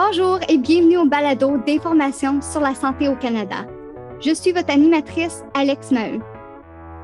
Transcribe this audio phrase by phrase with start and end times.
[0.00, 3.66] Bonjour et bienvenue au balado d'information sur la santé au Canada.
[4.20, 6.20] Je suis votre animatrice, Alex Maheu.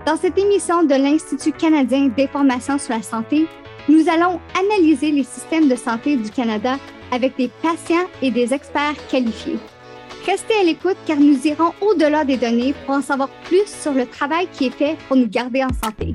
[0.06, 3.48] Dans cette émission de l'Institut canadien d'information sur la santé,
[3.88, 6.76] nous allons analyser les systèmes de santé du Canada
[7.10, 9.58] avec des patients et des experts qualifiés.
[10.24, 14.06] Restez à l'écoute car nous irons au-delà des données pour en savoir plus sur le
[14.06, 16.14] travail qui est fait pour nous garder en santé.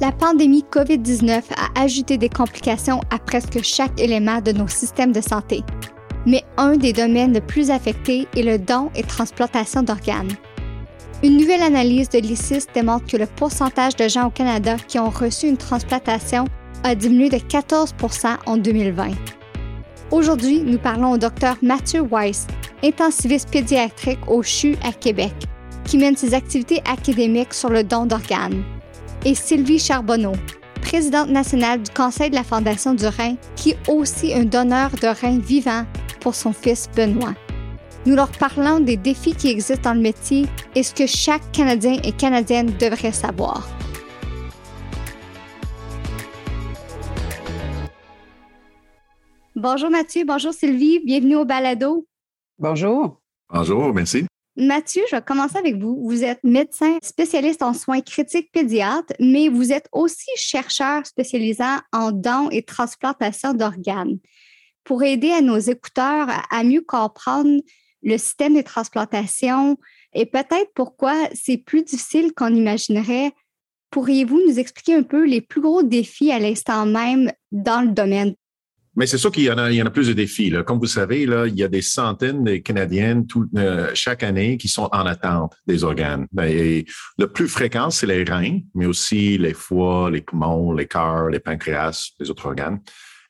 [0.00, 5.20] La pandémie COVID-19 a ajouté des complications à presque chaque élément de nos systèmes de
[5.20, 5.64] santé.
[6.24, 10.30] Mais un des domaines les plus affectés est le don et transplantation d'organes.
[11.24, 15.10] Une nouvelle analyse de l'ICIS démontre que le pourcentage de gens au Canada qui ont
[15.10, 16.44] reçu une transplantation
[16.84, 19.08] a diminué de 14% en 2020.
[20.12, 22.46] Aujourd'hui, nous parlons au Dr Mathieu Weiss,
[22.84, 25.34] intensiviste pédiatrique au CHU à Québec,
[25.84, 28.62] qui mène ses activités académiques sur le don d'organes
[29.24, 30.32] et Sylvie Charbonneau,
[30.82, 35.08] présidente nationale du Conseil de la Fondation du Rhin, qui est aussi un donneur de
[35.08, 35.84] rein vivant
[36.20, 37.34] pour son fils Benoît.
[38.06, 41.98] Nous leur parlons des défis qui existent dans le métier et ce que chaque Canadien
[42.04, 43.68] et Canadienne devrait savoir.
[49.54, 52.06] Bonjour Mathieu, bonjour Sylvie, bienvenue au balado.
[52.58, 53.20] Bonjour.
[53.50, 54.26] Bonjour, merci.
[54.60, 55.96] Mathieu, je vais commencer avec vous.
[56.02, 62.10] Vous êtes médecin spécialiste en soins critiques pédiatres, mais vous êtes aussi chercheur spécialisant en
[62.10, 64.18] dons et transplantation d'organes.
[64.82, 67.60] Pour aider à nos écouteurs à mieux comprendre
[68.02, 69.76] le système des transplantations
[70.12, 73.30] et peut-être pourquoi c'est plus difficile qu'on imaginerait,
[73.90, 78.34] pourriez-vous nous expliquer un peu les plus gros défis à l'instant même dans le domaine?
[78.98, 80.50] Mais c'est sûr qu'il y en a, il y en a plus de défis.
[80.50, 80.64] Là.
[80.64, 84.58] Comme vous savez, là, il y a des centaines de Canadiennes tout, euh, chaque année
[84.58, 86.26] qui sont en attente des organes.
[86.32, 86.84] Ben, et
[87.16, 91.38] le plus fréquent, c'est les reins, mais aussi les foies, les poumons, les cœurs, les
[91.38, 92.80] pancréas, les autres organes.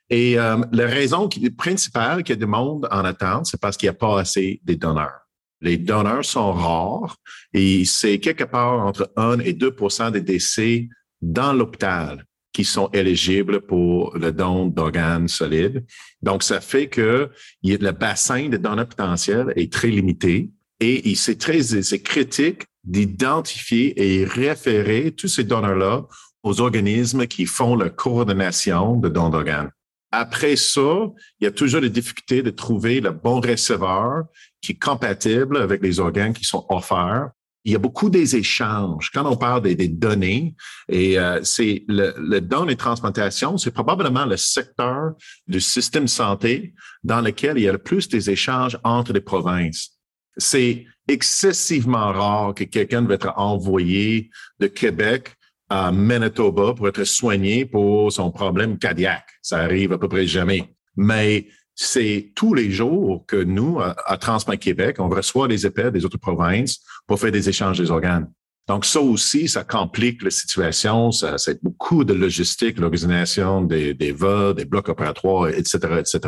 [0.09, 3.91] Et euh, la raison principale qu'il y a du monde en attente, c'est parce qu'il
[3.91, 5.29] n'y a pas assez de donneurs.
[5.61, 7.19] Les donneurs sont rares
[7.53, 10.89] et c'est quelque part entre 1 et 2% des décès
[11.21, 15.85] dans l'hôpital qui sont éligibles pour le don d'organes solides.
[16.23, 17.31] Donc, ça fait que
[17.63, 20.51] le bassin de donneurs potentiels est très limité
[20.81, 26.07] et c'est très c'est critique d'identifier et référer tous ces donneurs-là
[26.43, 29.71] aux organismes qui font la coordination de dons d'organes.
[30.11, 31.11] Après ça,
[31.41, 34.25] il y a toujours des difficultés de trouver le bon receveur
[34.63, 37.31] qui est compatible avec les organes qui sont offerts
[37.69, 39.11] il y a beaucoup des échanges.
[39.13, 40.55] Quand on parle des, données,
[40.89, 45.13] et euh, c'est le, le don et transplantation, c'est probablement le secteur
[45.47, 46.73] du système santé
[47.05, 49.99] dans lequel il y a le plus des échanges entre les provinces.
[50.39, 54.31] C'est excessivement rare que quelqu'un va être envoyé
[54.61, 55.35] de Québec
[55.69, 59.29] à Manitoba pour être soigné pour son problème cardiaque.
[59.43, 60.73] Ça arrive à peu près jamais.
[60.97, 61.49] Mais
[61.81, 66.19] c'est tous les jours que nous, à, Transplant Québec, on reçoit les épées des autres
[66.19, 68.29] provinces pour faire des échanges des organes.
[68.67, 71.13] Donc, ça aussi, ça complique la situation.
[71.13, 76.21] Ça, c'est beaucoup de logistique, l'organisation des, des vols, des blocs opératoires, etc., etc.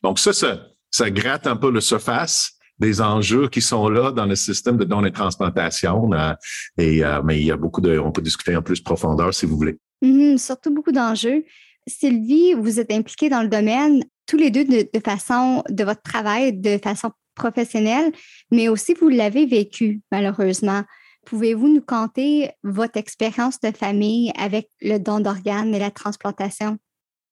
[0.00, 4.26] Donc, ça, ça, ça gratte un peu le surface des enjeux qui sont là dans
[4.26, 6.12] le système de dons et transplantation.
[6.12, 6.34] Euh,
[6.78, 9.56] et, mais il y a beaucoup de, on peut discuter en plus profondeur si vous
[9.56, 9.76] voulez.
[10.04, 11.44] Mm-hmm, surtout beaucoup d'enjeux.
[11.88, 16.52] Sylvie, vous êtes impliquée dans le domaine tous les deux de, façon, de votre travail,
[16.52, 18.12] de façon professionnelle,
[18.50, 20.82] mais aussi vous l'avez vécu, malheureusement.
[21.26, 26.78] Pouvez-vous nous conter votre expérience de famille avec le don d'organes et la transplantation?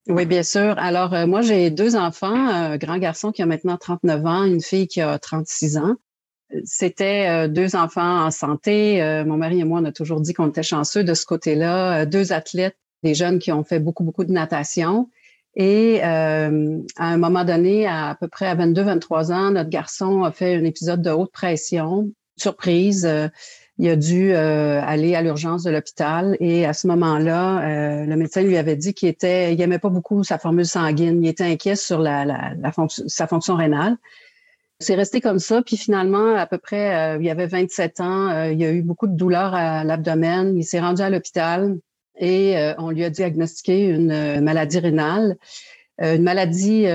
[0.09, 0.75] Oui, bien sûr.
[0.79, 4.61] Alors, euh, moi, j'ai deux enfants, un grand garçon qui a maintenant 39 ans, une
[4.61, 5.95] fille qui a 36 ans.
[6.65, 9.01] C'était euh, deux enfants en santé.
[9.03, 12.05] Euh, mon mari et moi, on a toujours dit qu'on était chanceux de ce côté-là.
[12.05, 15.09] Deux athlètes, des jeunes qui ont fait beaucoup, beaucoup de natation.
[15.55, 20.33] Et euh, à un moment donné, à, peu près à 22-23 ans, notre garçon a
[20.33, 22.11] fait un épisode de haute pression.
[22.39, 23.29] Surprise, euh,
[23.79, 28.43] il a dû euh, aller à l'urgence de l'hôpital et à ce moment-là, le médecin
[28.43, 31.23] lui avait dit qu'il était, il aimait pas beaucoup sa formule sanguine.
[31.23, 33.97] Il était inquiet sur la, la, la fonction, sa fonction rénale.
[34.79, 35.63] C'est resté comme ça.
[35.63, 39.07] Puis finalement, à peu près, il y avait 27 ans, il y a eu beaucoup
[39.07, 40.57] de douleurs à l'abdomen.
[40.57, 41.77] Il s'est rendu à l'hôpital
[42.19, 45.37] et euh, on lui a diagnostiqué une euh, maladie rénale,
[46.01, 46.87] euh, une maladie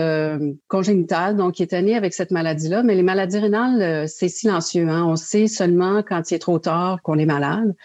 [0.67, 2.83] congénitale, donc il était né avec cette maladie-là.
[2.83, 4.87] Mais les maladies rénales, c'est silencieux.
[4.87, 5.05] Hein?
[5.05, 7.75] On sait seulement quand il est trop tard qu'on est malade.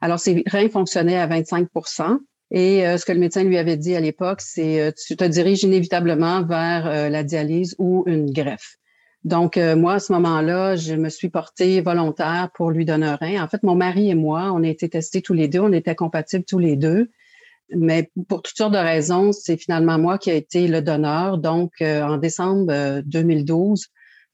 [0.00, 2.18] Alors, ses reins fonctionnaient à 25%
[2.50, 6.44] et ce que le médecin lui avait dit à l'époque, c'est tu te diriges inévitablement
[6.44, 8.77] vers la dialyse ou une greffe.
[9.24, 13.16] Donc, euh, moi, à ce moment-là, je me suis portée volontaire pour lui donner un
[13.16, 13.42] rein.
[13.42, 15.94] En fait, mon mari et moi, on a été testés tous les deux, on était
[15.94, 17.10] compatibles tous les deux.
[17.70, 21.38] Mais pour toutes sortes de raisons, c'est finalement moi qui ai été le donneur.
[21.38, 23.88] Donc, euh, en décembre 2012,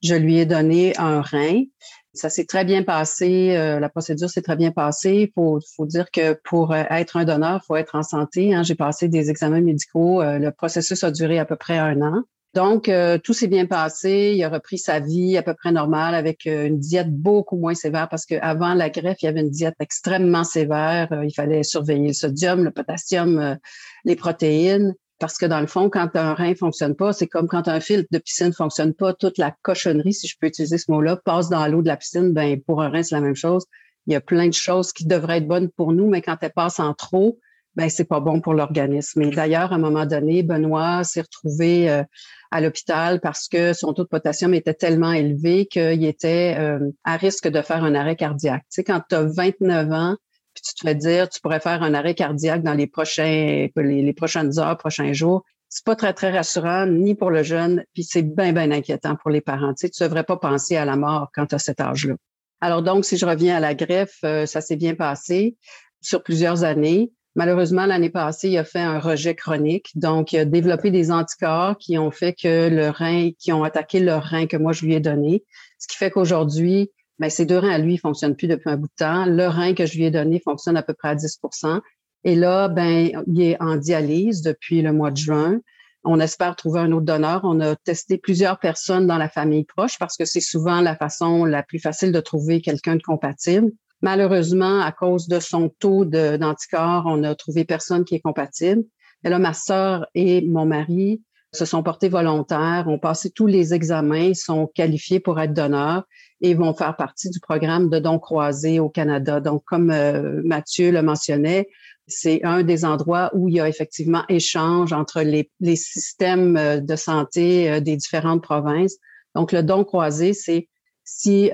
[0.04, 1.64] je lui ai donné un rein.
[2.12, 3.56] Ça s'est très bien passé.
[3.56, 5.28] Euh, la procédure s'est très bien passée.
[5.28, 8.54] Il faut, dire que pour euh, être un donneur, il faut être en santé.
[8.54, 8.62] Hein.
[8.62, 10.22] J'ai passé des examens médicaux.
[10.22, 12.22] Euh, le processus a duré à peu près un an.
[12.54, 12.90] Donc,
[13.24, 14.34] tout s'est bien passé.
[14.36, 18.08] Il a repris sa vie à peu près normale avec une diète beaucoup moins sévère
[18.08, 21.08] parce qu'avant la greffe, il y avait une diète extrêmement sévère.
[21.24, 23.58] il fallait surveiller le sodium, le potassium,
[24.04, 24.94] les protéines.
[25.18, 28.08] Parce que dans le fond, quand un rein fonctionne pas, c'est comme quand un filtre
[28.10, 31.66] de piscine fonctionne pas, toute la cochonnerie, si je peux utiliser ce mot-là, passe dans
[31.66, 32.32] l'eau de la piscine.
[32.32, 33.64] Ben pour un rein, c'est la même chose.
[34.06, 36.52] Il y a plein de choses qui devraient être bonnes pour nous, mais quand elles
[36.52, 37.38] passent en trop,
[37.76, 39.22] ben c'est pas bon pour l'organisme.
[39.22, 42.02] Et d'ailleurs, à un moment donné, Benoît s'est retrouvé euh,
[42.50, 47.16] à l'hôpital parce que son taux de potassium était tellement élevé qu'il était euh, à
[47.16, 48.62] risque de faire un arrêt cardiaque.
[48.62, 50.16] Tu sais, quand tu as 29 ans,
[50.54, 54.12] puis tu te fais dire, tu pourrais faire un arrêt cardiaque dans les prochains, les,
[54.12, 55.44] prochaines heures, prochains jours.
[55.68, 59.30] C'est pas très, très rassurant, ni pour le jeune, puis c'est bien, bien inquiétant pour
[59.30, 59.74] les parents.
[59.74, 62.14] Tu sais, tu devrais pas penser à la mort quand tu as cet âge-là.
[62.60, 65.56] Alors donc, si je reviens à la greffe, euh, ça s'est bien passé
[66.00, 67.10] sur plusieurs années.
[67.36, 69.90] Malheureusement, l'année passée, il a fait un rejet chronique.
[69.96, 73.98] Donc, il a développé des anticorps qui ont fait que le rein, qui ont attaqué
[73.98, 75.44] le rein que moi je lui ai donné.
[75.78, 78.76] Ce qui fait qu'aujourd'hui, ben, ces deux reins à lui, ils fonctionnent plus depuis un
[78.76, 79.26] bout de temps.
[79.26, 81.80] Le rein que je lui ai donné fonctionne à peu près à 10%
[82.22, 85.60] Et là, ben, il est en dialyse depuis le mois de juin.
[86.04, 87.40] On espère trouver un autre donneur.
[87.44, 91.44] On a testé plusieurs personnes dans la famille proche parce que c'est souvent la façon
[91.44, 93.72] la plus facile de trouver quelqu'un de compatible.
[94.04, 98.82] Malheureusement, à cause de son taux d'anticorps, on a trouvé personne qui est compatible.
[99.24, 101.22] Et là, ma sœur et mon mari
[101.54, 106.04] se sont portés volontaires, ont passé tous les examens, sont qualifiés pour être donneurs
[106.42, 109.40] et vont faire partie du programme de dons croisés au Canada.
[109.40, 111.70] Donc, comme euh, Mathieu le mentionnait,
[112.06, 116.94] c'est un des endroits où il y a effectivement échange entre les, systèmes euh, de
[116.94, 118.98] santé euh, des différentes provinces.
[119.34, 120.68] Donc, le don croisé, c'est
[121.04, 121.50] si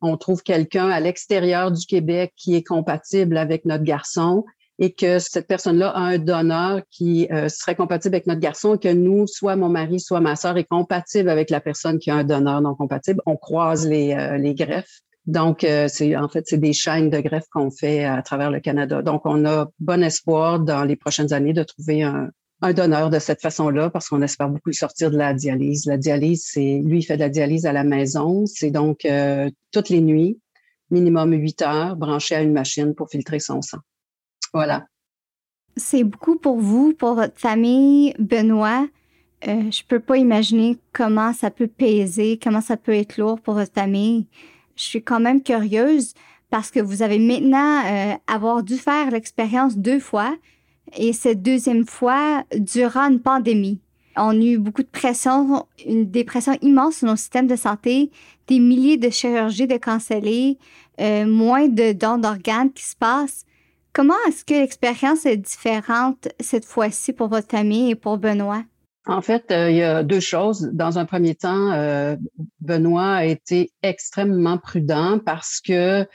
[0.00, 4.44] on trouve quelqu'un à l'extérieur du Québec qui est compatible avec notre garçon
[4.78, 8.92] et que cette personne-là a un donneur qui euh, serait compatible avec notre garçon que
[8.92, 12.24] nous, soit mon mari, soit ma sœur, est compatible avec la personne qui a un
[12.24, 15.00] donneur non compatible, on croise les, euh, les greffes.
[15.26, 18.60] Donc, euh, c'est en fait, c'est des chaînes de greffes qu'on fait à travers le
[18.60, 19.00] Canada.
[19.00, 22.30] Donc, on a bon espoir dans les prochaines années de trouver un,
[22.62, 25.86] un donneur de cette façon-là parce qu'on espère beaucoup sortir de la dialyse.
[25.86, 28.46] La dialyse, c'est lui, il fait de la dialyse à la maison.
[28.46, 29.06] C'est donc
[29.72, 30.38] toutes les nuits,
[30.90, 33.78] minimum huit heures, branché à une machine pour filtrer son sang.
[34.52, 34.86] Voilà.
[35.76, 38.86] C'est beaucoup pour vous, pour votre famille, Benoît.
[39.48, 43.54] Euh, je peux pas imaginer comment ça peut peser, comment ça peut être lourd pour
[43.54, 44.26] votre famille.
[44.76, 46.14] Je suis quand même curieuse
[46.50, 50.34] parce que vous avez maintenant euh, avoir dû faire l'expérience deux fois
[50.96, 53.80] et cette deuxième fois durant une pandémie.
[54.16, 58.10] On a eu beaucoup de pression, une dépression immense sur nos systèmes de santé,
[58.46, 60.58] des milliers de chirurgies de cancellées,
[61.00, 63.44] euh, moins de dons d'organes qui se passent.
[63.92, 68.62] Comment est-ce que l'expérience est différente cette fois-ci pour votre famille et pour Benoît?
[69.06, 70.70] En fait, euh, il y a deux choses.
[70.72, 72.16] Dans un premier temps, euh,
[72.60, 76.06] Benoît a été extrêmement prudent parce que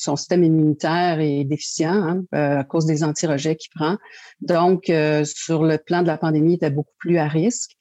[0.00, 3.96] son système immunitaire est déficient hein, euh, à cause des antirejets qu'il prend.
[4.40, 4.84] Donc,
[5.24, 7.72] sur le plan de la pandémie, il était beaucoup plus à risque.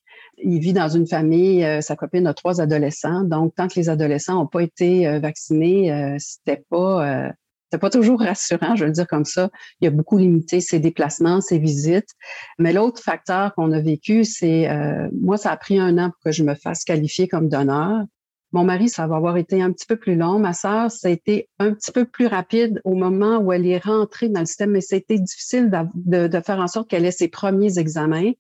[0.42, 3.24] Il vit dans une famille, sa copine a trois adolescents.
[3.24, 7.32] Donc, tant que les adolescents n'ont pas été vaccinés, c'était pas
[7.72, 9.50] c'est pas toujours rassurant, je veux le dire comme ça.
[9.82, 12.10] Il a beaucoup limité ses déplacements, ses visites.
[12.58, 16.20] Mais l'autre facteur qu'on a vécu, c'est euh, moi, ça a pris un an pour
[16.26, 18.04] que je me fasse qualifier comme donneur.
[18.52, 20.40] Mon mari, ça va avoir été un petit peu plus long.
[20.40, 23.78] Ma sœur, ça a été un petit peu plus rapide au moment où elle est
[23.78, 27.28] rentrée dans le système, mais c'était difficile de, de, faire en sorte qu'elle ait ses
[27.28, 28.32] premiers examens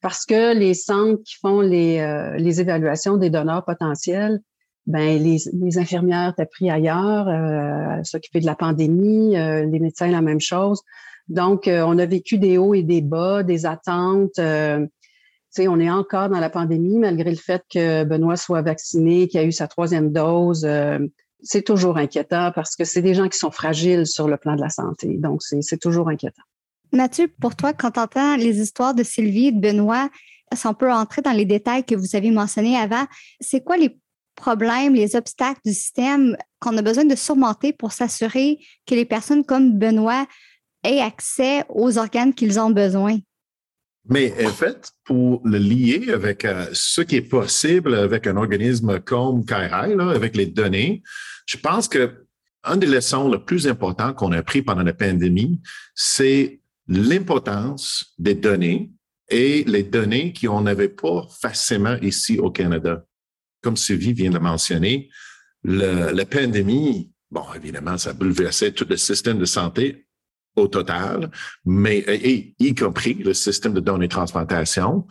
[0.00, 4.40] parce que les centres qui font les, euh, les évaluations des donneurs potentiels
[4.88, 10.22] ben les, infirmières étaient pris ailleurs, euh, s'occuper de la pandémie, euh, les médecins la
[10.22, 10.82] même chose.
[11.28, 14.40] Donc, euh, on a vécu des hauts et des bas, des attentes.
[15.58, 19.44] On est encore dans la pandémie, malgré le fait que Benoît soit vacciné, qu'il a
[19.44, 20.64] eu sa troisième dose.
[20.64, 20.98] Euh,
[21.42, 24.60] c'est toujours inquiétant parce que c'est des gens qui sont fragiles sur le plan de
[24.60, 25.16] la santé.
[25.18, 26.42] Donc, c'est toujours inquiétant.
[26.92, 30.08] Mathieu, pour toi, quand tu entends les histoires de Sylvie et de Benoît,
[30.54, 33.04] si on peut entrer dans les détails que vous avez mentionnés avant,
[33.40, 33.98] c'est quoi les
[34.34, 39.44] problèmes, les obstacles du système qu'on a besoin de surmonter pour s'assurer que les personnes
[39.44, 40.26] comme Benoît
[40.84, 43.18] aient accès aux organes qu'ils ont besoin?
[44.08, 49.00] Mais en fait, pour le lier avec euh, ce qui est possible avec un organisme
[49.00, 51.02] comme KRI, avec les données,
[51.46, 52.24] je pense que
[52.64, 55.60] un des leçons les plus importantes qu'on a appris pendant la pandémie,
[55.94, 58.90] c'est l'importance des données
[59.28, 63.04] et les données qu'on n'avait pas facilement ici au Canada.
[63.62, 65.10] Comme Sylvie vient de mentionner,
[65.64, 70.07] la pandémie, bon, évidemment, ça a bouleversé tout le système de santé
[70.56, 71.30] au total,
[71.64, 72.04] mais
[72.58, 75.06] y compris le système de données de transplantation.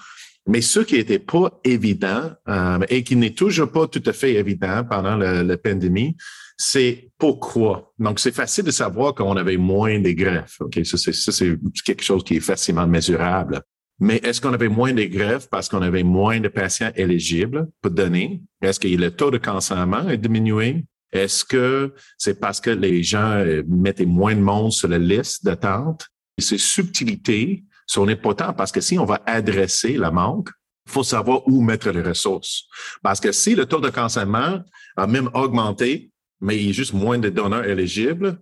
[0.48, 4.36] Mais ce qui n'était pas évident euh, et qui n'est toujours pas tout à fait
[4.36, 6.16] évident pendant la, pandémie,
[6.58, 7.94] c'est pourquoi.
[8.00, 10.62] Donc, c'est facile de savoir qu'on avait moins de greffes.
[10.62, 13.62] Ok, ça c'est quelque chose qui est facilement mesurable.
[14.00, 17.68] Mais est-ce qu'on avait moins de greffes parce qu'on avait moins de patients éligibles?
[17.82, 18.42] Pour donner?
[18.62, 20.86] Est-ce que le taux de cancerment est diminué?
[21.12, 25.46] Est-ce que c'est parce que les gens euh, mettaient moins de monde sur la liste
[25.46, 26.08] d'attente?
[26.38, 30.50] Ces subtilités sont importantes parce que si on va adresser la manque,
[30.86, 32.66] il faut savoir où mettre les ressources.
[33.02, 34.64] Parce que si le taux de cancerment
[34.96, 36.12] a même augmenté,
[36.42, 38.40] mais il y a juste moins de donneurs éligibles,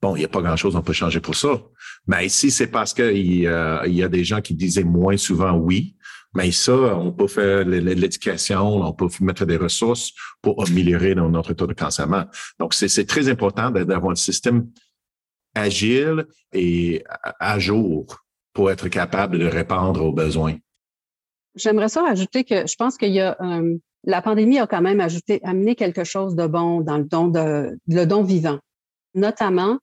[0.00, 1.62] bon, il n'y a pas grand-chose on peut changer pour ça.
[2.06, 3.46] Mais ici, c'est parce qu'il y,
[3.86, 5.96] il y a des gens qui disaient moins souvent oui,
[6.34, 11.66] mais ça, on peut faire l'éducation, on peut mettre des ressources pour améliorer notre taux
[11.66, 12.24] de cancerment.
[12.58, 14.68] Donc, c'est très important d'avoir un système
[15.54, 17.04] agile et
[17.38, 18.06] à jour
[18.54, 20.56] pour être capable de répondre aux besoins.
[21.54, 25.00] J'aimerais ça rajouter que je pense qu'il y a euh, la pandémie a quand même
[25.00, 28.58] ajouté, amené quelque chose de bon dans le don de le don vivant.
[29.14, 29.78] Notamment,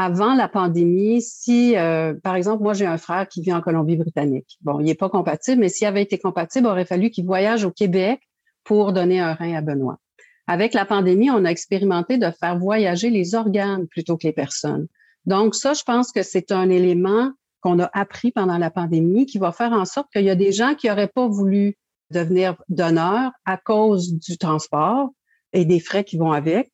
[0.00, 4.56] avant la pandémie, si, euh, par exemple, moi, j'ai un frère qui vit en Colombie-Britannique.
[4.60, 7.64] Bon, il n'est pas compatible, mais s'il avait été compatible, il aurait fallu qu'il voyage
[7.64, 8.20] au Québec
[8.62, 9.98] pour donner un rein à Benoît.
[10.46, 14.86] Avec la pandémie, on a expérimenté de faire voyager les organes plutôt que les personnes.
[15.26, 19.38] Donc, ça, je pense que c'est un élément qu'on a appris pendant la pandémie qui
[19.38, 21.76] va faire en sorte qu'il y a des gens qui n'auraient pas voulu
[22.12, 25.10] devenir donneurs à cause du transport
[25.52, 26.70] et des frais qui vont avec.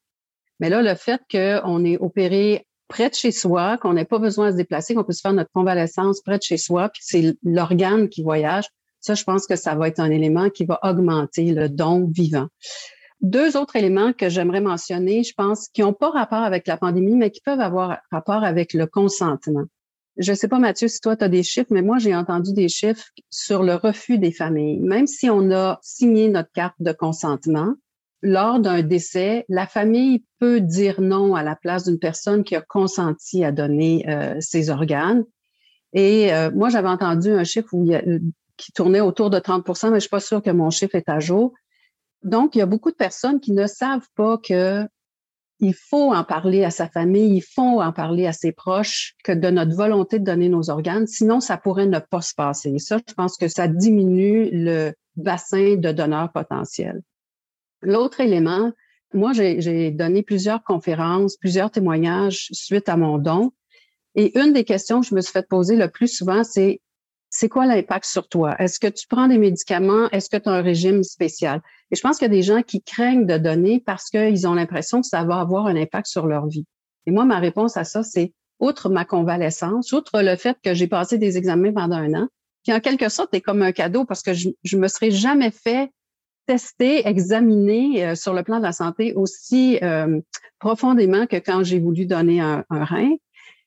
[0.61, 4.47] Mais là, le fait qu'on est opéré près de chez soi, qu'on n'ait pas besoin
[4.47, 8.09] de se déplacer, qu'on puisse faire notre convalescence près de chez soi, puis c'est l'organe
[8.09, 8.69] qui voyage.
[9.01, 12.49] Ça, je pense que ça va être un élément qui va augmenter le don vivant.
[13.21, 17.17] Deux autres éléments que j'aimerais mentionner, je pense, qui n'ont pas rapport avec la pandémie,
[17.17, 19.65] mais qui peuvent avoir rapport avec le consentement.
[20.17, 22.53] Je ne sais pas, Mathieu, si toi, tu as des chiffres, mais moi, j'ai entendu
[22.53, 24.79] des chiffres sur le refus des familles.
[24.79, 27.75] Même si on a signé notre carte de consentement,
[28.25, 32.63] lors d'un décès, la famille peut dire non à la place d'une personne qui a
[32.63, 35.25] consenti à donner euh, ses organes.
[35.93, 38.19] Et euh, moi, j'avais entendu un chiffre euh,
[38.57, 41.21] qui tournait autour de 30% mais je suis pas sûre que mon chiffre est à
[41.21, 41.53] jour.
[42.23, 44.89] Donc, il y a beaucoup de personnes qui ne savent pas que
[45.61, 49.33] il faut en parler à sa famille, il faut en parler à ses proches que
[49.33, 52.79] de notre volonté de donner nos organes, sinon ça pourrait ne pas se passer.
[52.79, 57.03] Ça, je pense que ça diminue le bassin de donneurs potentiels.
[57.85, 58.73] L'autre élément,
[59.13, 63.53] moi, j'ai donné plusieurs conférences, plusieurs témoignages suite à mon don.
[64.17, 66.81] Et une des questions que je me suis fait poser le plus souvent, c'est
[67.37, 68.55] c'est quoi l'impact sur toi?
[68.61, 70.09] Est-ce que tu prends des médicaments?
[70.11, 71.63] Est-ce que tu as un régime spécial?
[71.91, 74.55] Et je pense qu'il y a des gens qui craignent de donner parce qu'ils ont
[74.55, 76.65] l'impression que ça va avoir un impact sur leur vie.
[77.07, 80.87] Et moi, ma réponse à ça, c'est outre ma convalescence, outre le fait que j'ai
[80.87, 82.29] passé des examens pendant un an,
[82.63, 85.51] qui en quelque sorte est comme un cadeau parce que je, je me serais jamais
[85.51, 85.91] fait
[86.47, 90.21] tester, examiner euh, sur le plan de la santé aussi euh,
[90.59, 93.15] profondément que quand j'ai voulu donner un, rein.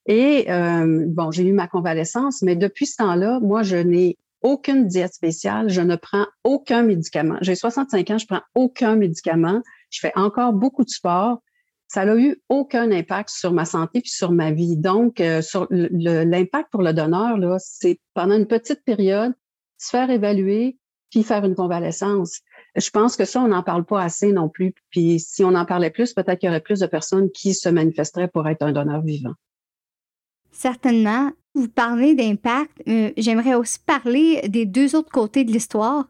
[0.06, 4.88] Et euh, bon, j'ai eu ma convalescence, mais depuis ce temps-là, moi, je n'ai aucune
[4.88, 7.38] diète spéciale, je ne prends aucun médicament.
[7.42, 11.40] J'ai 65 ans, je prends aucun médicament, je fais encore beaucoup de sport.
[11.90, 14.78] Ça n'a eu aucun impact sur ma santé puis sur ma vie.
[14.78, 19.34] Donc, sur l'impact pour le donneur, là, c'est pendant une petite période,
[19.78, 20.78] se faire évaluer
[21.10, 22.42] puis faire une convalescence
[22.78, 24.74] je pense que ça, on n'en parle pas assez non plus.
[24.92, 27.70] Puis si on en parlait plus, peut-être qu'il y aurait plus de personnes qui se
[27.70, 29.34] manifesteraient pour être un donneur vivant.
[30.52, 31.32] Certainement.
[31.56, 32.84] Vous parlez d'impact.
[32.88, 36.08] Euh, j'aimerais aussi parler des deux autres côtés de l'histoire.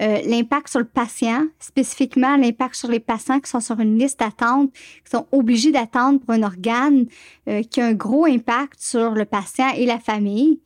[0.00, 4.20] Euh, l'impact sur le patient, spécifiquement l'impact sur les patients qui sont sur une liste
[4.20, 7.06] d'attente, qui sont obligés d'attendre pour un organe,
[7.48, 10.60] euh, qui a un gros impact sur le patient et la famille,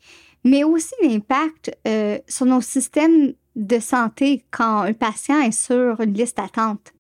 [0.45, 1.77] mais aussi l'impact
[2.29, 6.93] sur nos systèmes de santé quand un patient est sur une liste d'attente?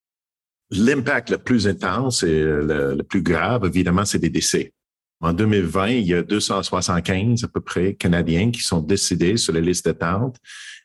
[0.71, 4.73] L'impact le plus intense et le, plus grave, évidemment, c'est des décès.
[5.21, 9.61] En 2020, il y a 275 à peu près Canadiens qui sont décédés sur la
[9.61, 10.37] liste d'attente.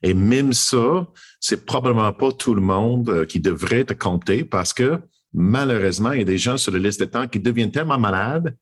[0.03, 1.07] Et même ça,
[1.39, 4.99] c'est probablement pas tout le monde euh, qui devrait être compté parce que
[5.33, 8.55] malheureusement, il y a des gens sur la liste d'attente qui deviennent tellement malades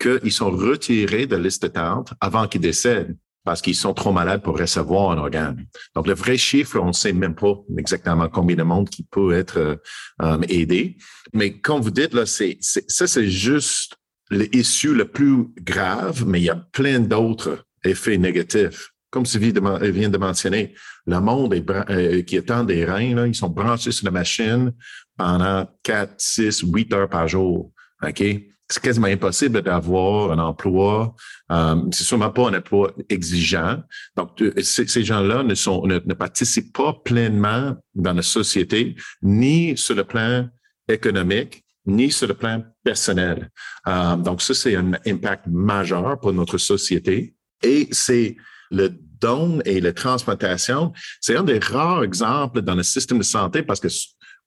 [0.00, 4.42] qu'ils sont retirés de la liste d'attente avant qu'ils décèdent parce qu'ils sont trop malades
[4.42, 5.64] pour recevoir un organe.
[5.94, 9.32] Donc, le vrai chiffre, on ne sait même pas exactement combien de monde qui peut
[9.32, 9.76] être euh,
[10.22, 10.96] euh, aidé.
[11.32, 13.96] Mais comme vous dites, là, c'est, ça, c'est juste
[14.30, 18.90] l'issue le plus grave, mais il y a plein d'autres effets négatifs.
[19.10, 19.54] Comme Sylvie
[19.90, 20.74] vient de mentionner,
[21.06, 24.74] le monde est, euh, qui attend des reins, là, ils sont branchés sur la machine
[25.16, 27.72] pendant 4, 6, 8 heures par jour.
[28.02, 28.22] OK?
[28.70, 31.14] C'est quasiment impossible d'avoir un emploi.
[31.50, 33.82] Euh, c'est sûrement pas un emploi exigeant.
[34.16, 40.04] Donc, ces gens-là ne, sont, ne participent pas pleinement dans la société, ni sur le
[40.04, 40.48] plan
[40.86, 43.50] économique, ni sur le plan personnel.
[43.86, 47.34] Euh, donc, ça, c'est un impact majeur pour notre société.
[47.62, 48.36] Et c'est
[48.70, 53.62] le don et la transplantation, c'est un des rares exemples dans le système de santé
[53.62, 53.88] parce que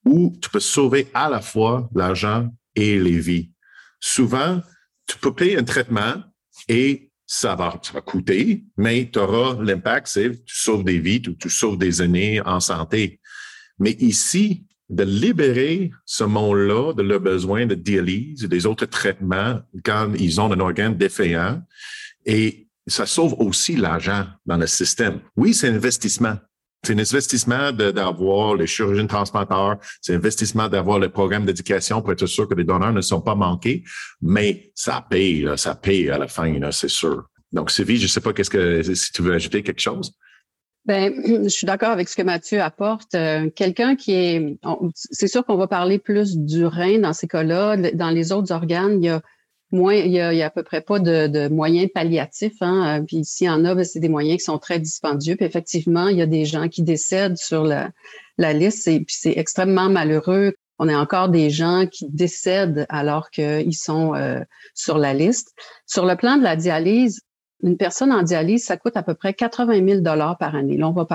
[0.06, 3.52] où tu peux sauver à la fois l'argent et les vies.
[4.02, 4.62] Souvent,
[5.08, 6.16] tu peux payer un traitement
[6.68, 11.22] et ça va, ça va coûter, mais tu auras l'impact, c'est tu sauves des vies,
[11.22, 13.22] tu, sauves des années en santé.
[13.80, 19.62] Mais ici, de libérer ce monde-là de leurs besoins de dialyse et des autres traitements
[19.86, 21.62] quand ils ont un organe défaillant.
[22.26, 25.22] Et ça sauve aussi l'argent dans le système.
[25.38, 26.38] Oui, c'est un investissement.
[26.84, 32.12] C'est un investissement d'avoir les chirurgiens transplanteurs, c'est un investissement d'avoir le programme d'éducation pour
[32.12, 33.84] être sûr que les donneurs ne sont pas manqués,
[34.22, 37.26] mais ça paye, ça paye à la fin, c'est sûr.
[37.52, 40.14] Donc, Sylvie, je ne sais pas qu'est-ce que si tu veux ajouter quelque chose.
[40.86, 43.14] Ben, je suis d'accord avec ce que Mathieu apporte.
[43.16, 44.58] Euh, quelqu'un qui est,
[44.94, 47.78] c'est sûr qu'on va parler plus du rein dans ces cas-là.
[47.94, 49.22] Dans les autres organes, il y a
[49.72, 52.62] moins, il y a, il y a à peu près pas de, de moyens palliatifs.
[52.62, 53.00] Hein.
[53.00, 55.36] Euh, puis s'il y en a, ben, c'est des moyens qui sont très dispendieux.
[55.36, 57.92] Puis effectivement, il y a des gens qui décèdent sur la,
[58.38, 58.88] la liste.
[58.88, 60.54] Et puis c'est extrêmement malheureux.
[60.80, 64.40] On a encore des gens qui décèdent alors qu'ils sont euh,
[64.74, 65.54] sur la liste.
[65.86, 67.22] Sur le plan de la dialyse,
[67.64, 70.78] une personne en dialyse, ça coûte à peu près 80 000 dollars par année.
[70.78, 71.08] Là, on va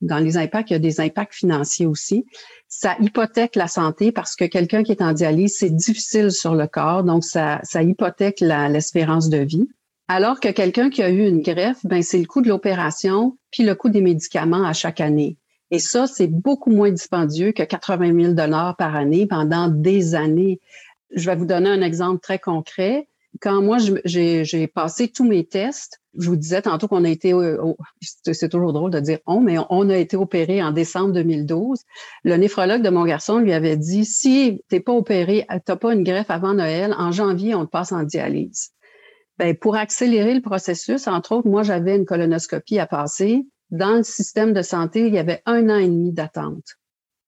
[0.00, 2.26] dans les impacts, il y a des impacts financiers aussi.
[2.68, 6.66] Ça hypothèque la santé parce que quelqu'un qui est en dialyse, c'est difficile sur le
[6.66, 9.68] corps, donc ça, ça hypothèque l'espérance de vie.
[10.08, 13.62] Alors que quelqu'un qui a eu une greffe, ben c'est le coût de l'opération puis
[13.62, 15.36] le coût des médicaments à chaque année.
[15.70, 20.60] Et ça, c'est beaucoup moins dispendieux que 80 000 dollars par année pendant des années.
[21.14, 23.06] Je vais vous donner un exemple très concret
[23.40, 27.34] quand moi, j'ai passé tous mes tests, je vous disais tantôt qu'on a été,
[28.24, 31.80] c'est toujours drôle de dire on, mais on a été opéré en décembre 2012.
[32.24, 36.02] Le néphrologue de mon garçon lui avait dit, si t'es pas opéré, t'as pas une
[36.02, 38.70] greffe avant Noël, en janvier, on te passe en dialyse.
[39.38, 43.46] Ben, pour accélérer le processus, entre autres, moi, j'avais une colonoscopie à passer.
[43.70, 46.64] Dans le système de santé, il y avait un an et demi d'attente.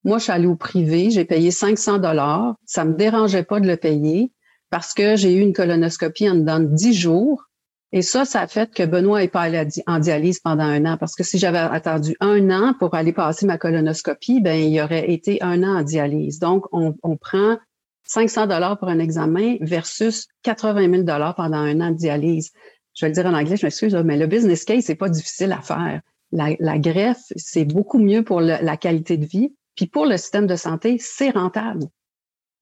[0.02, 2.56] Moi, je suis allée au privé, j'ai payé 500 dollars.
[2.64, 4.32] Ça me dérangeait pas de le payer
[4.70, 7.44] parce que j'ai eu une colonoscopie en dedans de 10 jours.
[7.92, 10.96] Et ça, ça a fait que Benoît n'est pas allé en dialyse pendant un an.
[10.96, 15.10] Parce que si j'avais attendu un an pour aller passer ma colonoscopie, ben il aurait
[15.10, 16.38] été un an en dialyse.
[16.38, 17.58] Donc, on, prend
[18.04, 22.52] 500 dollars pour un examen versus 80 000 dollars pendant un an de dialyse.
[22.94, 25.50] Je vais le dire en anglais, je m'excuse, mais le business case, c'est pas difficile
[25.52, 26.00] à faire.
[26.30, 29.52] La, greffe, c'est beaucoup mieux pour la qualité de vie.
[29.74, 31.86] Puis pour le système de santé, c'est rentable.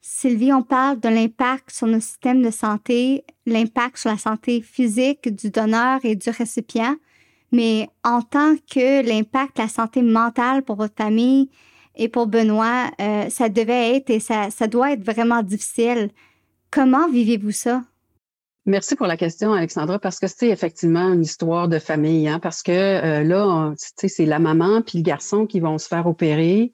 [0.01, 5.35] Sylvie, on parle de l'impact sur nos systèmes de santé, l'impact sur la santé physique
[5.35, 6.97] du donneur et du récipient,
[7.51, 11.51] mais en tant que l'impact, la santé mentale pour votre famille
[11.97, 16.11] et pour Benoît, euh, ça devait être et ça, doit être vraiment difficile.
[16.71, 17.83] Comment vivez-vous ça?
[18.67, 22.63] Merci pour la question, Alexandra, parce que c'est effectivement une histoire de famille, hein, parce
[22.63, 26.73] que euh, là, c'est la maman puis le garçon qui vont se faire opérer.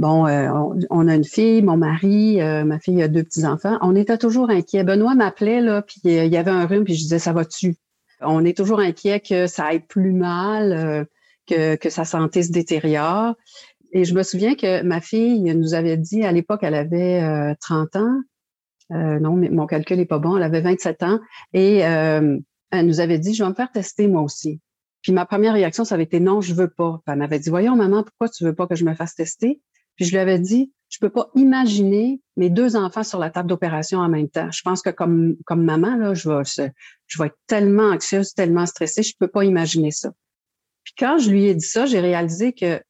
[0.00, 0.48] Bon, euh,
[0.88, 3.76] on, a une fille, mon mari, euh, ma fille a deux petits-enfants.
[3.82, 4.82] On était toujours inquiets.
[4.82, 7.76] Benoît m'appelait, là, puis euh, il y avait un rhume, puis je disais, ça va-tu?
[8.22, 11.06] On est toujours inquiet que ça aille plus mal,
[11.46, 13.34] que, que sa santé se détériore.
[13.92, 17.96] Et je me souviens que ma fille nous avait dit, à l'époque, elle avait 30
[17.96, 18.20] ans.
[18.88, 20.38] non, mais mon calcul n'est pas bon.
[20.38, 21.20] Elle avait 27 ans.
[21.52, 24.60] Et elle nous avait dit, je vais me faire tester moi aussi.
[25.02, 27.00] Puis ma première réaction, ça avait été non, je veux pas.
[27.06, 29.60] elle m'avait dit, voyons, maman, pourquoi tu veux pas que je me fasse tester?
[30.00, 33.50] Puis je lui avais dit, je peux pas imaginer mes deux enfants sur la table
[33.50, 34.50] d'opération en même temps.
[34.50, 36.72] Je pense que comme, comme maman, là, je vais,
[37.06, 40.10] je vais être tellement anxieuse, tellement stressée, je peux pas imaginer ça.
[40.84, 42.80] Puis quand je lui ai dit ça, j'ai réalisé que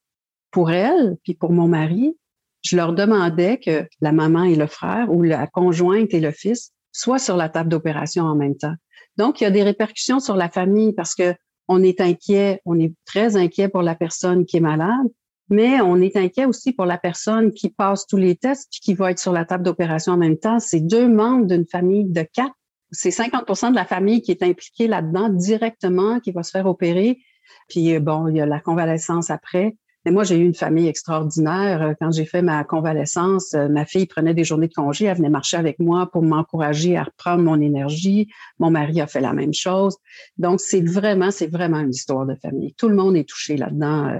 [0.52, 2.16] pour elle, puis pour mon mari,
[2.62, 6.70] je leur demandais que la maman et le frère ou la conjointe et le fils
[6.92, 8.74] soient sur la table d'opération en même temps.
[9.16, 11.34] Donc, il y a des répercussions sur la famille parce que
[11.66, 15.08] on est inquiet, on est très inquiet pour la personne qui est malade,
[15.50, 18.94] mais on est inquiet aussi pour la personne qui passe tous les tests puis qui
[18.94, 20.60] va être sur la table d'opération en même temps.
[20.60, 22.54] C'est deux membres d'une famille de quatre.
[22.92, 27.18] C'est 50% de la famille qui est impliquée là-dedans directement, qui va se faire opérer.
[27.68, 29.76] Puis euh, bon, il y a la convalescence après.
[30.04, 31.94] Mais moi, j'ai eu une famille extraordinaire.
[32.00, 35.56] Quand j'ai fait ma convalescence, ma fille prenait des journées de congé, elle venait marcher
[35.56, 38.28] avec moi pour m'encourager à reprendre mon énergie.
[38.58, 39.96] Mon mari a fait la même chose.
[40.38, 42.74] Donc, c'est vraiment, c'est vraiment une histoire de famille.
[42.74, 44.10] Tout le monde est touché là-dedans.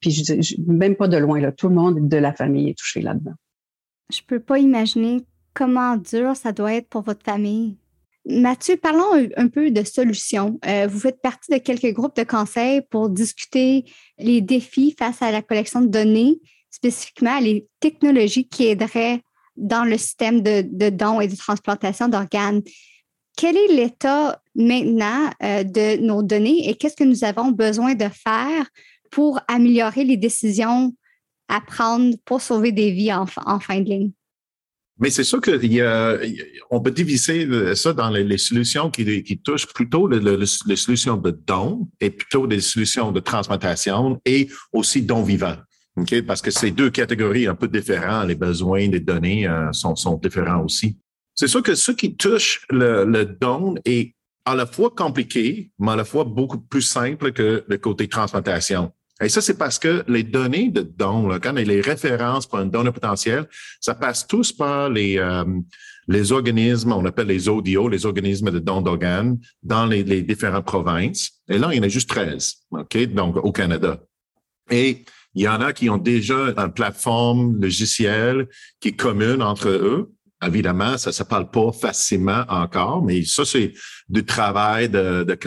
[0.00, 3.00] puis, je, même pas de loin, là, tout le monde de la famille est touché
[3.00, 3.34] là-dedans.
[4.12, 7.76] Je peux pas imaginer comment dur ça doit être pour votre famille.
[8.26, 10.58] Mathieu, parlons un peu de solutions.
[10.66, 13.84] Euh, vous faites partie de quelques groupes de conseils pour discuter
[14.18, 19.20] les défis face à la collection de données, spécifiquement les technologies qui aideraient
[19.56, 22.62] dans le système de, dons et de transplantation d'organes.
[23.36, 28.08] Quel est l'état maintenant euh, de nos données et qu'est-ce que nous avons besoin de
[28.08, 28.68] faire
[29.10, 30.94] pour améliorer les décisions
[31.48, 34.12] à prendre pour sauver des vies en fin de ligne?
[35.00, 41.16] Mais c'est sûr qu'on peut diviser ça dans les, solutions qui, touchent plutôt les solutions
[41.16, 45.56] de dons et plutôt des solutions de transplantation et aussi dons vivants.
[45.96, 46.22] Okay?
[46.22, 48.28] Parce que c'est deux catégories un peu différentes.
[48.28, 50.96] Les besoins des données euh, sont, différents aussi.
[51.34, 55.96] C'est sûr que ce qui touche le don est à la fois compliqué, mais à
[55.96, 58.92] la fois beaucoup plus simple que le côté transplantation.
[59.20, 62.66] Et ça, c'est parce que les données de dons, là, quand les références pour un
[62.66, 63.46] donneur potentiel,
[63.80, 65.44] ça passe tous par les, euh,
[66.08, 70.64] les organismes, on appelle les ODO, les organismes de dons d'organes, dans les, les, différentes
[70.64, 71.30] provinces.
[71.48, 74.02] Et là, il y en a juste 13, OK, donc au Canada.
[74.70, 78.48] Et il y en a qui ont déjà une plateforme logicielle
[78.80, 80.12] qui est commune entre eux.
[80.46, 83.72] Évidemment, ça ne se parle pas facilement encore, mais ça, c'est
[84.08, 85.38] du travail de, de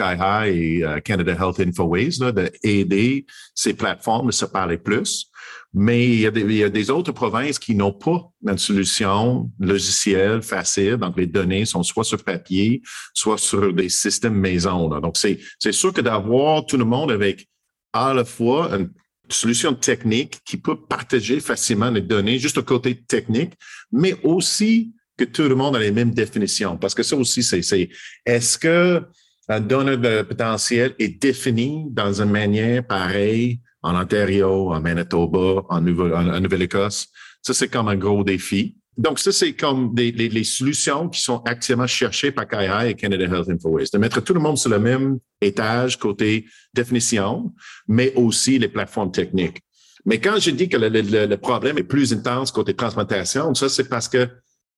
[0.46, 5.30] et euh, Canada Health InfoWays, d'aider ces plateformes à se parler plus.
[5.74, 8.56] Mais il y, a des, il y a des autres provinces qui n'ont pas une
[8.56, 10.96] solution logicielle facile.
[10.96, 12.80] Donc, les données sont soit sur papier,
[13.12, 14.88] soit sur des systèmes maison.
[15.00, 17.46] Donc, c'est sûr que d'avoir tout le monde avec
[17.92, 18.90] à la fois une
[19.28, 23.52] solution technique qui peut partager facilement les données, juste au côté technique,
[23.92, 26.78] mais aussi que tout le monde a les mêmes définitions.
[26.78, 27.90] Parce que ça aussi, c'est, c'est
[28.24, 29.02] est-ce que
[29.48, 35.80] un donneur de potentiel est défini dans une manière pareille en Ontario, en Manitoba, en,
[35.80, 37.08] Nouvelle-Écosse?
[37.42, 38.77] Ça, c'est comme un gros défi.
[38.98, 43.26] Donc, ça, c'est comme des, les, solutions qui sont actuellement cherchées par KAI et Canada
[43.26, 47.54] Health InfoWays, de mettre tout le monde sur le même étage côté définition,
[47.86, 49.60] mais aussi les plateformes techniques.
[50.04, 53.68] Mais quand je dis que le, le, le problème est plus intense côté transplantation, ça,
[53.68, 54.28] c'est parce que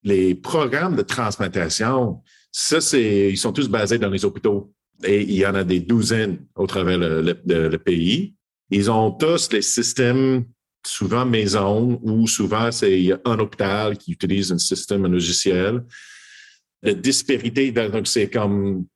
[0.02, 2.20] les programmes de transplantation,
[2.52, 4.70] ça, c'est, ils sont tous basés dans les hôpitaux.
[5.02, 8.34] Et il y en a des douzaines au travers le, le pays.
[8.70, 10.44] Ils ont tous les systèmes
[10.86, 15.84] souvent maison ou souvent c'est un hôpital qui utilise un système, un logiciel.
[16.82, 18.86] La disparité, donc c'est comme,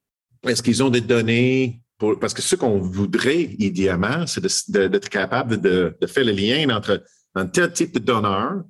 [0.46, 5.60] est-ce qu'ils ont des données pour, parce que ce qu'on voudrait idéalement, c'est d'être capable
[5.60, 8.64] de, faire le lien entre un tel type de donneur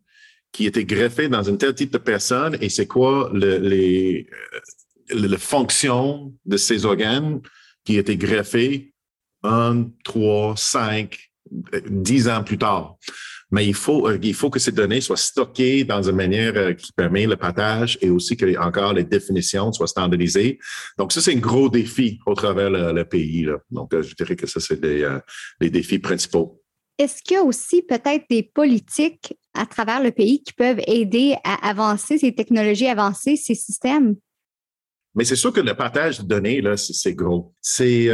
[0.53, 4.27] qui était greffé dans un tel type de personne et c'est quoi le, les,
[5.13, 7.41] euh, le, fonction de ces organes
[7.85, 8.95] qui étaient greffés
[9.43, 11.33] un, trois, cinq,
[11.89, 12.97] dix ans plus tard.
[13.51, 16.73] Mais il faut, euh, il faut que ces données soient stockées dans une manière euh,
[16.73, 20.59] qui permet le partage et aussi que encore les définitions soient standardisées.
[20.99, 23.45] Donc, ça, c'est un gros défi au travers le, pays.
[23.45, 23.59] Là.
[23.71, 25.09] Donc, euh, je dirais que ça, c'est les,
[25.61, 26.61] les défis principaux.
[26.99, 31.37] Est-ce qu'il y a aussi peut-être des politiques à travers le pays qui peuvent aider
[31.45, 34.17] à avancer ces technologies, avancer ces systèmes?
[35.15, 37.55] Mais c'est sûr que le partage de données, là, c'est gros.
[37.61, 38.09] C'est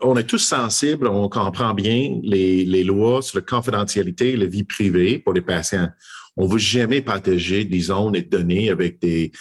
[0.00, 4.64] on est tous sensibles, on comprend bien les, lois sur la confidentialité et la vie
[4.64, 5.88] privée pour les patients.
[6.36, 9.32] On ne veut jamais partager, disons, des données avec des,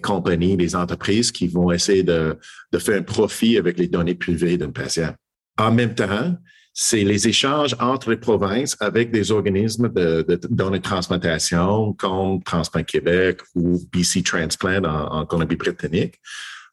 [0.00, 2.38] compagnies, des entreprises qui vont essayer de,
[2.72, 5.12] de faire un profit avec les données privées d'un patient.
[5.58, 6.36] En même temps,
[6.72, 12.42] c'est les échanges entre les provinces avec des organismes de, de données de transplantation comme
[12.42, 16.20] Transplant Québec ou BC Transplant en, en Colombie-Britannique.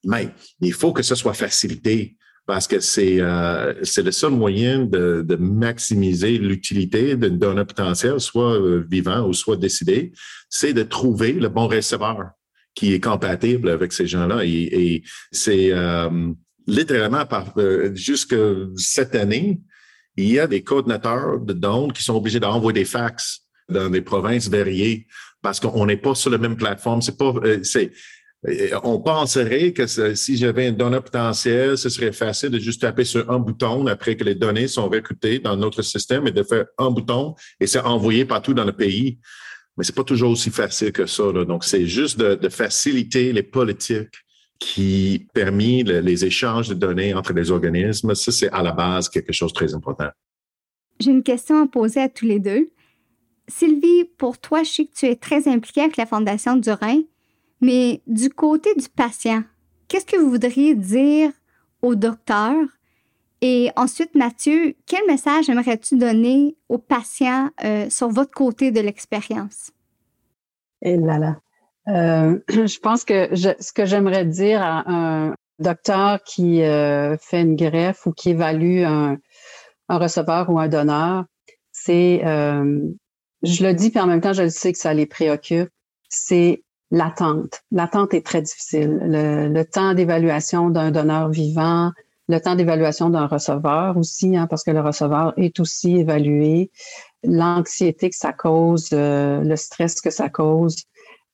[0.04, 5.22] Mais il faut que ce soit facilité parce que c'est euh, le seul moyen de,
[5.22, 10.12] de maximiser l'utilité d'un donneur potentiel, soit euh, vivant ou soit décidé,
[10.50, 12.32] c'est de trouver le bon receveur
[12.74, 14.44] qui est compatible avec ces gens-là.
[14.44, 16.32] Et, et c'est euh,
[16.68, 18.36] littéralement par euh, jusque
[18.76, 19.62] cette année,
[20.18, 24.02] il y a des coordinateurs de dons qui sont obligés d'envoyer des fax dans des
[24.02, 25.08] provinces variées
[25.42, 27.02] parce qu'on n'est pas sur la même plateforme.
[27.02, 27.92] C'est pas, c'est,
[28.84, 33.30] on penserait que si j'avais un donneur potentiel, ce serait facile de juste taper sur
[33.30, 36.90] un bouton après que les données sont recrutées dans notre système et de faire un
[36.90, 39.20] bouton et c'est envoyé partout dans le pays.
[39.78, 41.32] Mais c'est pas toujours aussi facile que ça.
[41.32, 44.16] Donc, c'est juste de, faciliter les politiques
[44.60, 48.14] qui permettent les échanges de données entre les organismes.
[48.16, 50.10] Ça, c'est à la base quelque chose de très important.
[51.00, 52.70] j'ai une question à poser à tous les deux.
[53.48, 57.02] Sylvie, pour toi, je sais que tu es très impliquée avec la Fondation du Rhin,
[57.62, 59.44] mais du côté du patient,
[59.88, 61.32] qu'est-ce que vous voudriez dire
[61.82, 62.56] au docteur?
[63.42, 69.72] Et ensuite, Mathieu, quel message aimerais-tu donner aux patients euh, sur votre côté de l'expérience?
[70.82, 71.38] Et eh là là.
[71.88, 77.56] Euh, je pense que ce que j'aimerais dire à un docteur qui euh, fait une
[77.56, 79.18] greffe ou qui évalue un,
[79.90, 81.26] un receveur ou un donneur,
[81.72, 85.70] c'est, je le dis, puis en même temps, je le sais que ça les préoccupe,
[86.10, 87.62] c'est l'attente.
[87.72, 89.00] L'attente est très difficile.
[89.02, 91.92] Le, temps d'évaluation d'un donneur vivant,
[92.28, 96.70] le temps d'évaluation d'un receveur aussi, hein, parce que le receveur est aussi évalué,
[97.24, 100.84] l'anxiété que ça cause, euh, le stress que ça cause.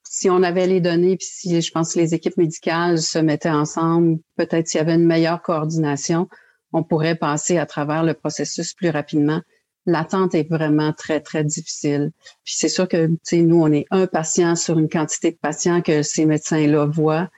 [0.04, 3.50] Si on avait les données, puis si je pense que les équipes médicales se mettaient
[3.50, 6.28] ensemble, peut-être s'il y avait une meilleure coordination,
[6.72, 9.42] on pourrait passer à travers le processus plus rapidement
[9.88, 12.12] l'attente est vraiment très, très difficile.
[12.44, 15.38] Puis c'est sûr que, tu sais, nous, on est un patient sur une quantité de
[15.38, 17.30] patients que ces médecins-là voient,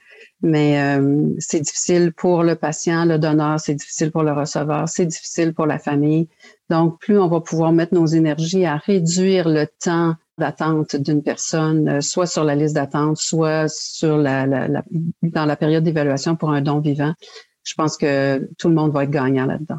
[0.42, 5.06] mais euh, c'est difficile pour le patient, le donneur, c'est difficile pour le receveur, c'est
[5.06, 6.28] difficile pour la famille.
[6.68, 11.88] Donc, plus on va pouvoir mettre nos énergies à réduire le temps d'attente d'une personne,
[11.88, 14.82] euh, soit sur la liste d'attente, soit sur la, la,
[15.22, 17.14] dans la période d'évaluation pour un don vivant,
[17.62, 19.78] je pense que tout le monde va être gagnant là-dedans.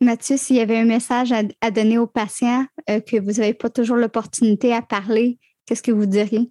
[0.00, 3.70] Mathieu, s'il y avait un message à, donner aux patients euh, que vous n'avez pas
[3.70, 6.50] toujours l'opportunité à parler, qu'est-ce que vous diriez?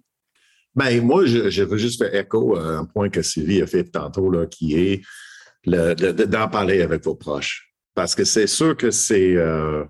[0.74, 4.30] Ben, moi, je, veux juste faire écho à un point que Sylvie a fait tantôt,
[4.30, 5.02] là, qui est
[5.64, 7.72] d'en parler avec vos proches.
[7.94, 9.84] Parce que c'est sûr que c'est euh,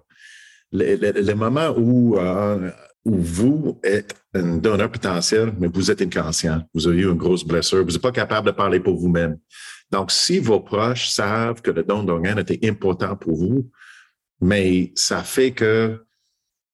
[0.72, 2.70] le, moment où, euh,
[3.06, 6.62] où vous êtes un donneur potentiel, mais vous êtes inconscient.
[6.74, 7.84] Vous avez eu une grosse blessure.
[7.84, 9.38] Vous n'êtes pas capable de parler pour vous-même.
[9.92, 13.70] Donc, si vos proches savent que le don d'organes était important pour vous,
[14.40, 16.04] mais ça fait que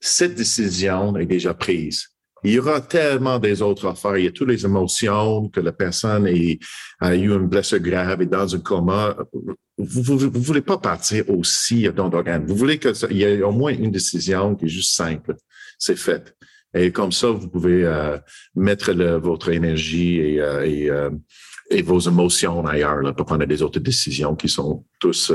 [0.01, 2.09] cette décision est déjà prise.
[2.45, 4.17] Il y aura tellement des autres affaires.
[4.17, 8.27] Il y a toutes les émotions que la personne a eu une blessure grave et
[8.27, 9.15] dans un coma.
[9.77, 12.47] Vous ne voulez pas partir aussi à don d'organes.
[12.47, 15.37] Vous voulez qu'il y ait au moins une décision qui est juste simple.
[15.83, 16.37] C'est fait.
[16.75, 18.17] Et comme ça, vous pouvez euh,
[18.55, 21.11] mettre votre énergie et, euh, euh,
[21.71, 25.33] et vos émotions ailleurs là, pour prendre des autres décisions qui sont tous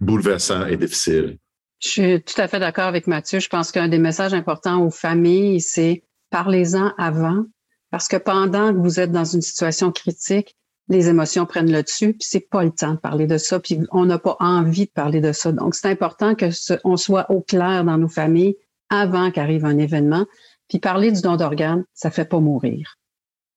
[0.00, 1.36] bouleversantes et difficiles.
[1.80, 3.40] Je suis tout à fait d'accord avec Mathieu.
[3.40, 7.44] Je pense qu'un des messages importants aux familles, c'est parlez-en avant,
[7.90, 10.56] parce que pendant que vous êtes dans une situation critique,
[10.88, 13.80] les émotions prennent le dessus, puis c'est pas le temps de parler de ça, puis
[13.90, 15.52] on n'a pas envie de parler de ça.
[15.52, 16.46] Donc, c'est important que
[16.84, 18.56] on soit au clair dans nos familles
[19.00, 20.26] avant qu'arrive un événement.
[20.68, 22.96] Puis parler du don d'organes, ça fait pas mourir.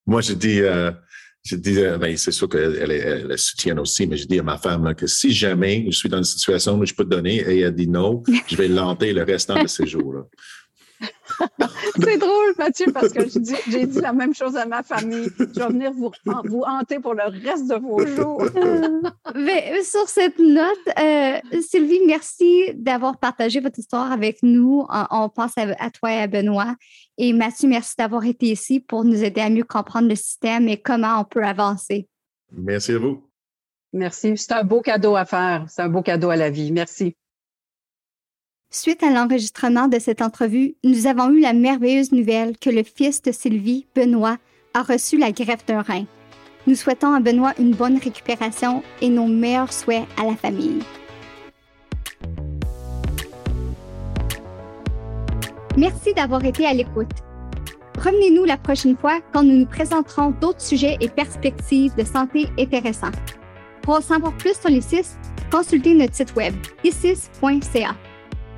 [0.05, 0.91] Moi, je dis, euh,
[1.53, 5.07] euh, ben, c'est sûr qu'elle elle, soutient aussi, mais je dis à ma femme que
[5.07, 7.87] si jamais je suis dans une situation où je peux te donner et elle dit
[7.87, 10.25] non, je vais l'hanter le restant de ses jours.
[11.99, 15.29] C'est drôle, Mathieu, parce que j'ai dit la même chose à ma famille.
[15.37, 16.11] Je vais venir vous,
[16.45, 18.43] vous hanter pour le reste de vos jours.
[19.35, 24.85] Mais, sur cette note, euh, Sylvie, merci d'avoir partagé votre histoire avec nous.
[25.11, 26.75] On, pense à, toi et à Benoît.
[27.17, 30.77] Et Mathieu, merci d'avoir été ici pour nous aider à mieux comprendre le système et
[30.77, 32.07] comment on peut avancer.
[32.51, 33.23] Merci à vous.
[33.93, 34.37] Merci.
[34.37, 35.65] C'est un beau cadeau à faire.
[35.67, 36.71] C'est un beau cadeau à la vie.
[36.71, 37.15] Merci.
[38.69, 43.21] Suite à l'enregistrement de cette entrevue, nous avons eu la merveilleuse nouvelle que le fils
[43.21, 44.37] de Sylvie, Benoît,
[44.73, 46.03] a reçu la greffe d'un rein.
[46.67, 50.79] Nous souhaitons à Benoît une bonne récupération et nos meilleurs souhaits à la famille.
[55.77, 57.07] Merci d'avoir été à l'écoute.
[57.97, 63.11] Revenez-nous la prochaine fois quand nous nous présenterons d'autres sujets et perspectives de santé intéressants.
[63.81, 65.15] Pour en savoir plus sur les CIS,
[65.49, 66.53] consultez notre site web
[66.83, 67.95] icis.ca.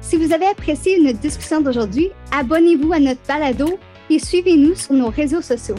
[0.02, 3.78] Si vous avez apprécié notre discussion d'aujourd'hui, abonnez-vous à notre balado
[4.10, 5.76] et suivez-nous sur nos réseaux sociaux.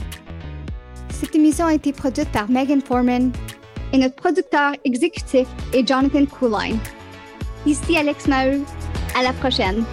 [1.10, 3.32] Cette émission a été produite par Megan Foreman
[3.92, 6.78] et notre producteur exécutif est Jonathan Cooline.
[7.66, 8.60] Ici Alex Maheu.
[9.18, 9.84] À la prochaine.